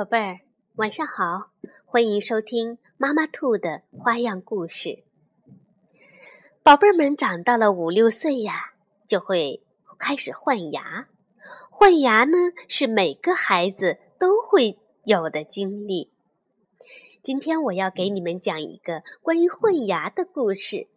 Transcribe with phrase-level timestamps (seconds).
[0.00, 0.40] 宝贝儿，
[0.76, 1.50] 晚上好！
[1.84, 5.04] 欢迎收听妈妈兔的花样故事。
[6.62, 8.72] 宝贝儿们长到了五六岁呀，
[9.06, 9.62] 就会
[9.98, 11.06] 开始换牙。
[11.68, 16.10] 换牙呢，是每个孩子都会有的经历。
[17.22, 20.88] 今天我要给你们讲一个关于换牙的故事，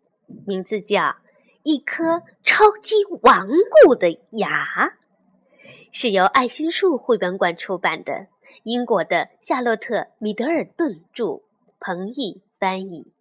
[0.48, 1.02] 名字叫
[1.64, 4.48] 《一颗超级顽固的牙》，
[5.92, 8.28] 是由爱心树绘本馆出版的。
[8.62, 11.42] 英国的夏洛特·米德尔顿著，
[11.80, 13.12] 彭毅翻译。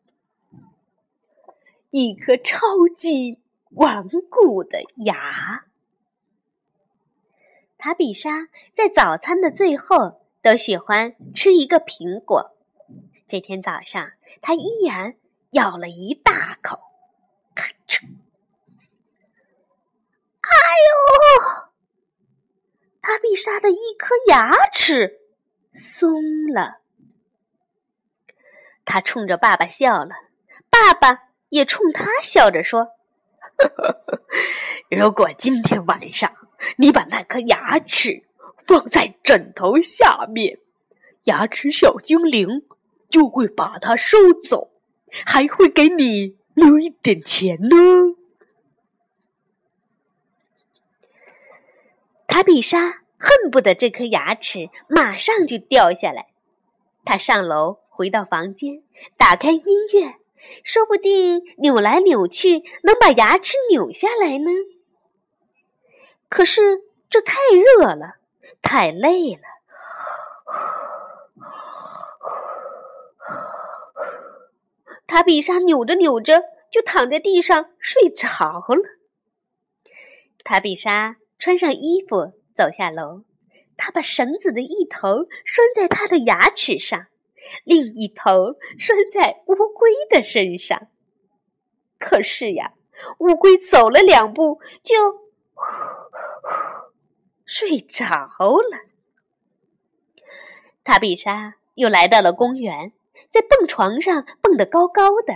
[1.91, 3.38] 一颗超级
[3.70, 5.64] 顽固的牙。
[7.77, 12.56] 塔比莎在早餐的最后都喜欢吃一个苹果。
[13.27, 15.16] 这天早上，她依然
[15.50, 16.78] 咬了一大口，
[17.55, 18.05] 咔嚓！
[20.42, 20.55] 哎
[20.86, 21.72] 呦！
[23.00, 25.21] 塔比莎的一颗牙齿。
[25.74, 26.22] 松
[26.52, 26.80] 了，
[28.84, 30.10] 他冲着爸爸笑了，
[30.69, 32.88] 爸爸也冲他笑着说
[34.91, 36.34] ：“如果今天晚上
[36.77, 38.24] 你把那颗牙齿
[38.66, 40.58] 放在枕头下面，
[41.24, 42.66] 牙齿小精灵
[43.08, 44.70] 就会把它收走，
[45.27, 47.77] 还会给你留一点钱呢。”
[52.28, 53.02] 塔比莎。
[53.25, 56.27] 恨不得这颗牙齿马上就掉下来。
[57.05, 58.83] 他上楼回到房间，
[59.17, 60.17] 打开音乐，
[60.65, 64.50] 说不定扭来扭去能把牙齿扭下来呢。
[66.28, 68.17] 可是这太热了，
[68.61, 69.43] 太累了。
[75.06, 78.98] 塔比莎扭着扭着就躺在地上睡着了。
[80.43, 82.33] 塔比莎穿上衣服。
[82.55, 83.25] 走下楼，
[83.77, 87.06] 他把绳子的一头拴在他的牙齿上，
[87.64, 90.89] 另一头拴在乌龟的身上。
[91.98, 92.75] 可是呀，
[93.19, 94.94] 乌龟走了两步就
[97.44, 98.78] 睡着了。
[100.84, 102.93] 塔比莎又来到了公园，
[103.28, 105.34] 在蹦床上蹦得高高的，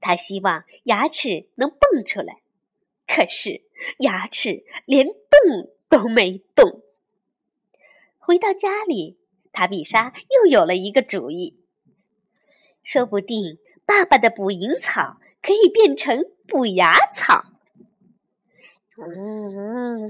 [0.00, 2.42] 他希望牙齿能蹦出来，
[3.06, 3.62] 可是
[3.98, 5.71] 牙齿连动。
[5.92, 6.80] 都没动。
[8.16, 9.18] 回到家里，
[9.52, 11.60] 塔比莎又有了一个主意。
[12.82, 17.44] 说不定爸爸的捕蝇草可以变成补牙草。
[18.96, 20.08] 嗯，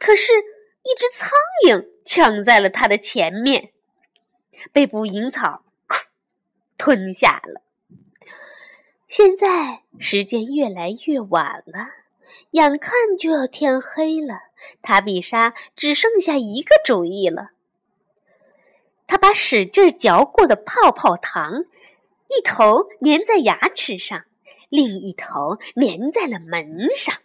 [0.00, 0.32] 可是，
[0.82, 1.30] 一只苍
[1.68, 3.72] 蝇抢在了他的前面，
[4.72, 5.64] 被捕蝇草
[6.76, 7.62] 吞下了。
[9.06, 12.03] 现在时间越来越晚了。
[12.50, 14.40] 眼看就要天黑了，
[14.82, 17.50] 塔比莎只剩下一个主意了。
[19.06, 21.64] 他把使劲嚼过的泡泡糖，
[22.28, 24.24] 一头粘在牙齿上，
[24.68, 27.18] 另一头粘在了门上，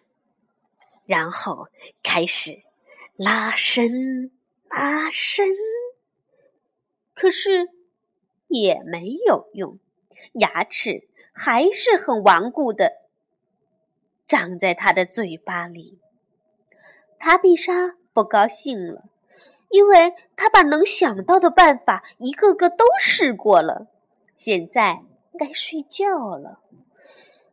[1.05, 1.69] 然后
[2.03, 2.61] 开始
[3.15, 4.31] 拉伸、
[4.69, 5.47] 拉伸。
[7.13, 7.69] 可是
[8.47, 9.79] 也没有用，
[10.33, 12.98] 牙齿还是很顽固的。
[14.29, 15.97] 长在他的嘴巴里，
[17.17, 19.05] 塔比莎不高兴了，
[19.69, 23.87] 因为他把能想到的办法一个个都试过了。
[24.37, 25.03] 现在
[25.39, 26.59] 该睡觉了。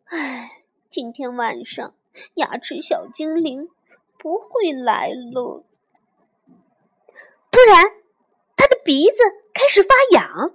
[0.04, 1.94] 唉，今天晚上
[2.34, 3.70] 牙齿小精灵
[4.18, 5.64] 不会来了。
[7.50, 7.90] 突然，
[8.54, 9.22] 他的鼻子
[9.54, 10.54] 开始发痒，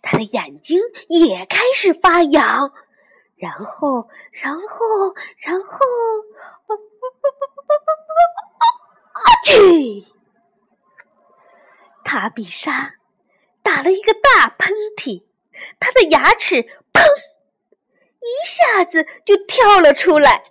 [0.00, 2.72] 他的眼睛也开始发痒。
[3.40, 5.78] 然后，然后，然后，
[9.12, 10.04] 啊嚏！
[12.04, 12.96] 塔比莎
[13.62, 15.24] 打了一个大喷嚏，
[15.78, 16.56] 她的牙齿
[16.92, 17.02] 砰
[18.20, 20.44] 一下子就跳了出来。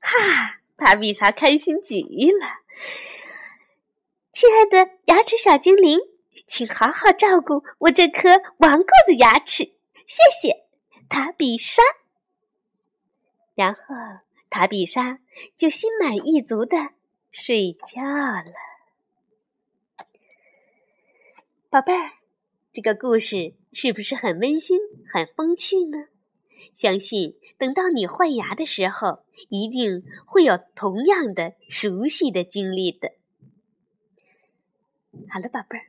[0.00, 0.60] 哈！
[0.78, 2.00] 塔比莎开心极
[2.30, 2.60] 了。
[4.32, 5.98] 亲爱的牙齿小精灵，
[6.46, 9.64] 请好好照顾我这颗顽固的牙齿，
[10.06, 10.69] 谢谢。
[11.10, 11.82] 塔比莎，
[13.56, 13.80] 然后
[14.48, 15.18] 塔比莎
[15.56, 16.76] 就心满意足的
[17.32, 18.54] 睡觉了。
[21.68, 22.12] 宝贝儿，
[22.72, 24.78] 这个故事是不是很温馨、
[25.12, 26.06] 很风趣呢？
[26.74, 33.14] 相信等到你换牙的时候，一定会有同样的熟悉的经历的。
[35.28, 35.86] 好了，宝贝儿，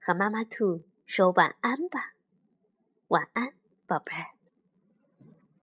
[0.00, 2.14] 和妈妈兔说晚安吧。
[3.08, 3.52] 晚安，
[3.86, 4.35] 宝贝儿。